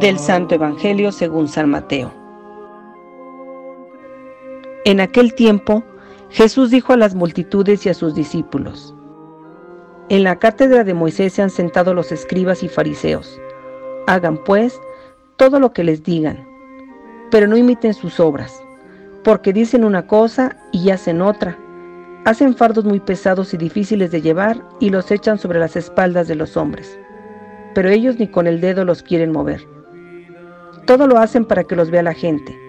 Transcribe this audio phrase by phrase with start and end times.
[0.00, 2.12] Del Santo Evangelio según San Mateo.
[4.84, 5.82] En aquel tiempo,
[6.30, 8.94] Jesús dijo a las multitudes y a sus discípulos,
[10.08, 13.40] En la cátedra de Moisés se han sentado los escribas y fariseos.
[14.06, 14.80] Hagan, pues,
[15.36, 16.48] todo lo que les digan,
[17.30, 18.62] pero no imiten sus obras,
[19.22, 21.58] porque dicen una cosa y hacen otra
[22.26, 26.34] Hacen fardos muy pesados y difíciles de llevar y los echan sobre las espaldas de
[26.34, 26.98] los hombres,
[27.74, 29.79] pero ellos ni con el dedo los quieren mover.
[30.90, 32.60] Todo lo hacen para que los vea la gente.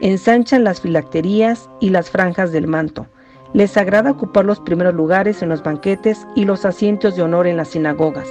[0.00, 3.06] Ensanchan las filacterías y las franjas del manto.
[3.52, 7.58] Les agrada ocupar los primeros lugares en los banquetes y los asientos de honor en
[7.58, 8.26] las sinagogas.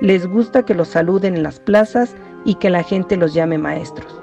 [0.00, 2.14] Les gusta que los saluden en las plazas
[2.44, 4.22] y que la gente los llame maestros.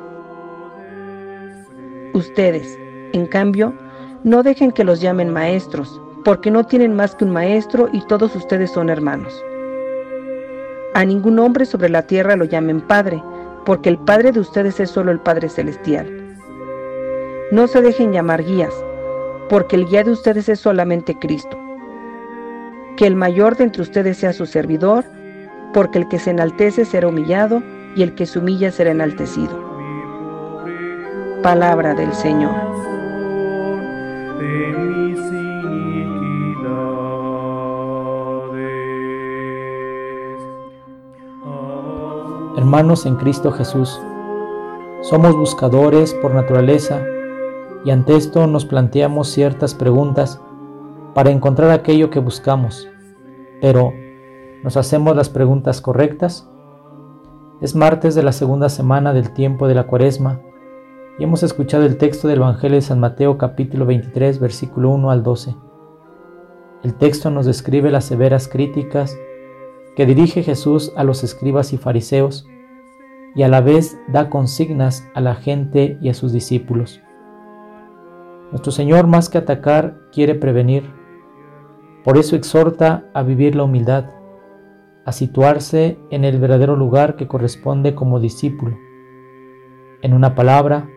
[2.14, 2.80] Ustedes,
[3.12, 3.74] en cambio,
[4.24, 8.34] no dejen que los llamen maestros, porque no tienen más que un maestro y todos
[8.34, 9.44] ustedes son hermanos.
[10.94, 13.22] A ningún hombre sobre la tierra lo llamen Padre,
[13.66, 16.38] porque el Padre de ustedes es solo el Padre Celestial.
[17.52, 18.74] No se dejen llamar guías,
[19.50, 21.58] porque el guía de ustedes es solamente Cristo.
[22.98, 25.06] Que el mayor de entre ustedes sea su servidor,
[25.74, 27.62] porque el que se enaltece será humillado
[27.96, 29.72] y el que se humilla será enaltecido.
[31.44, 32.56] Palabra del Señor.
[42.62, 44.00] Hermanos en Cristo Jesús,
[45.02, 47.04] somos buscadores por naturaleza
[47.84, 50.40] y ante esto nos planteamos ciertas preguntas
[51.16, 52.88] para encontrar aquello que buscamos,
[53.62, 53.94] pero
[54.62, 56.48] ¿nos hacemos las preguntas correctas?
[57.62, 60.40] Es martes de la segunda semana del tiempo de la cuaresma
[61.18, 65.24] y hemos escuchado el texto del Evangelio de San Mateo capítulo 23 versículo 1 al
[65.24, 65.56] 12.
[66.84, 69.18] El texto nos describe las severas críticas
[69.96, 72.48] que dirige Jesús a los escribas y fariseos
[73.36, 77.02] y a la vez da consignas a la gente y a sus discípulos.
[78.52, 80.84] Nuestro Señor más que atacar quiere prevenir,
[82.04, 84.06] por eso exhorta a vivir la humildad,
[85.06, 88.78] a situarse en el verdadero lugar que corresponde como discípulo.
[90.02, 90.90] En una palabra,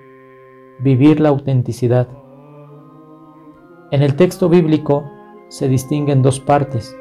[0.81, 2.09] vivir la autenticidad.
[3.91, 5.05] En el texto bíblico
[5.49, 6.97] se distinguen dos partes.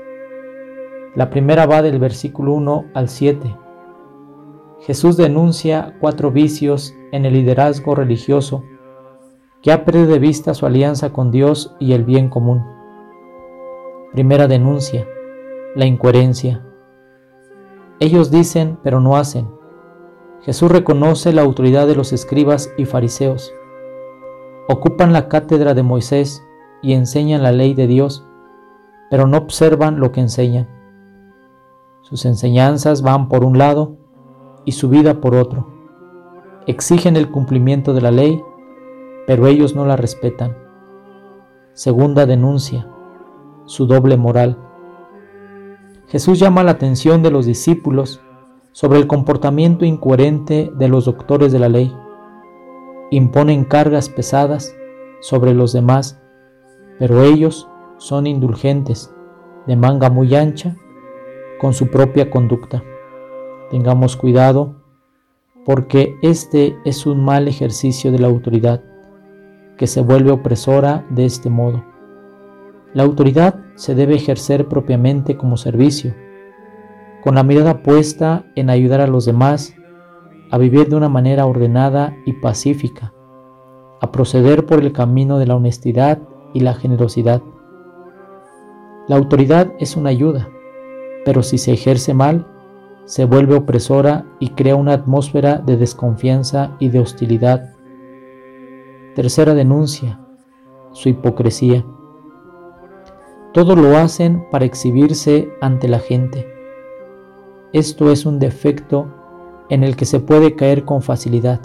[1.16, 3.63] La primera va del versículo 1 al 7.
[4.86, 8.64] Jesús denuncia cuatro vicios en el liderazgo religioso
[9.62, 12.64] que ha perdido de vista su alianza con Dios y el bien común.
[14.12, 15.08] Primera denuncia,
[15.76, 16.66] la incoherencia.
[18.00, 19.48] Ellos dicen pero no hacen.
[20.42, 23.54] Jesús reconoce la autoridad de los escribas y fariseos
[24.68, 26.44] ocupan la cátedra de Moisés
[26.82, 28.26] y enseñan la ley de Dios,
[29.10, 30.68] pero no observan lo que enseñan.
[32.02, 33.98] Sus enseñanzas van por un lado
[34.66, 35.68] y su vida por otro.
[36.68, 38.42] Exigen el cumplimiento de la ley,
[39.28, 40.56] pero ellos no la respetan.
[41.74, 42.88] Segunda denuncia,
[43.66, 44.58] su doble moral.
[46.08, 48.22] Jesús llama la atención de los discípulos
[48.72, 51.94] sobre el comportamiento incoherente de los doctores de la ley
[53.16, 54.76] imponen cargas pesadas
[55.20, 56.20] sobre los demás,
[56.98, 59.14] pero ellos son indulgentes,
[59.68, 60.76] de manga muy ancha,
[61.60, 62.84] con su propia conducta.
[63.74, 64.76] Tengamos cuidado
[65.66, 68.84] porque este es un mal ejercicio de la autoridad,
[69.80, 71.84] que se vuelve opresora de este modo.
[72.94, 76.14] La autoridad se debe ejercer propiamente como servicio,
[77.24, 79.74] con la mirada puesta en ayudar a los demás
[80.52, 83.12] a vivir de una manera ordenada y pacífica,
[84.02, 86.20] a proceder por el camino de la honestidad
[86.54, 87.42] y la generosidad.
[89.08, 90.48] La autoridad es una ayuda,
[91.26, 92.53] pero si se ejerce mal,
[93.06, 97.74] se vuelve opresora y crea una atmósfera de desconfianza y de hostilidad.
[99.16, 100.20] Tercera denuncia,
[100.92, 101.86] su hipocresía.
[103.54, 106.48] Todo lo hacen para exhibirse ante la gente.
[107.74, 109.08] Esto es un defecto
[109.70, 111.62] en el que se puede caer con facilidad.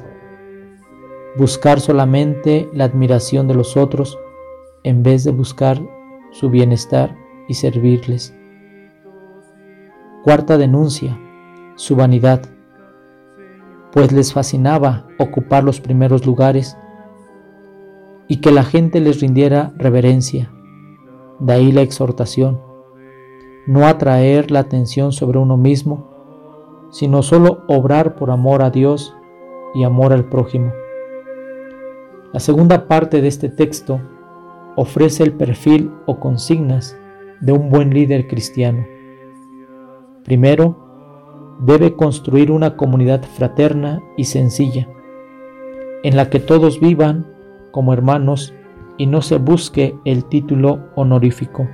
[1.36, 4.18] Buscar solamente la admiración de los otros
[4.82, 5.80] en vez de buscar
[6.30, 7.16] su bienestar
[7.48, 8.34] y servirles.
[10.24, 11.18] Cuarta denuncia,
[11.78, 12.42] su vanidad,
[13.92, 16.76] pues les fascinaba ocupar los primeros lugares
[18.26, 20.50] y que la gente les rindiera reverencia.
[21.38, 22.60] De ahí la exhortación,
[23.68, 26.10] no atraer la atención sobre uno mismo,
[26.90, 29.14] sino solo obrar por amor a Dios
[29.72, 30.72] y amor al prójimo.
[32.32, 34.00] La segunda parte de este texto
[34.74, 36.98] ofrece el perfil o consignas
[37.40, 38.84] de un buen líder cristiano.
[40.24, 40.87] Primero,
[41.60, 44.88] debe construir una comunidad fraterna y sencilla,
[46.02, 47.26] en la que todos vivan
[47.72, 48.54] como hermanos
[48.96, 51.68] y no se busque el título honorífico.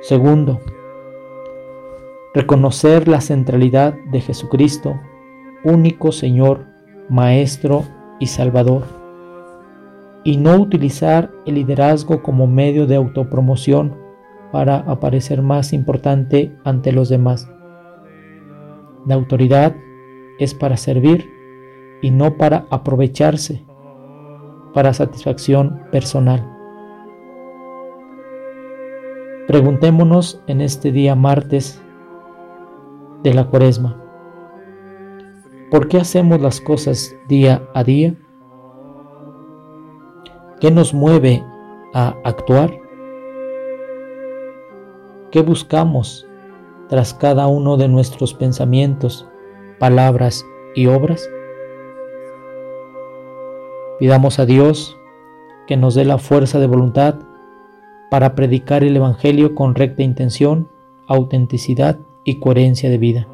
[0.00, 0.60] Segundo,
[2.34, 4.98] reconocer la centralidad de Jesucristo,
[5.64, 6.66] único Señor,
[7.08, 7.84] Maestro
[8.18, 8.84] y Salvador,
[10.24, 13.96] y no utilizar el liderazgo como medio de autopromoción
[14.52, 17.48] para aparecer más importante ante los demás.
[19.06, 19.76] La autoridad
[20.38, 21.30] es para servir
[22.02, 23.64] y no para aprovecharse
[24.72, 26.46] para satisfacción personal.
[29.46, 31.82] Preguntémonos en este día martes
[33.22, 34.00] de la cuaresma,
[35.70, 38.14] ¿por qué hacemos las cosas día a día?
[40.60, 41.42] ¿Qué nos mueve
[41.94, 42.70] a actuar?
[45.30, 46.26] ¿Qué buscamos
[46.90, 49.26] tras cada uno de nuestros pensamientos,
[49.78, 50.44] palabras
[50.74, 51.30] y obras?
[54.00, 54.98] Pidamos a Dios
[55.68, 57.14] que nos dé la fuerza de voluntad
[58.10, 60.68] para predicar el Evangelio con recta intención,
[61.06, 63.28] autenticidad y coherencia de vida.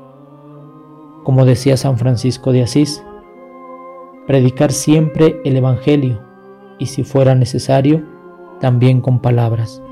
[1.25, 3.03] Como decía San Francisco de Asís,
[4.27, 6.21] predicar siempre el Evangelio
[6.79, 8.05] y si fuera necesario,
[8.61, 9.83] también con palabras.